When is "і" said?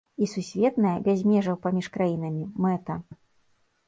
0.25-0.27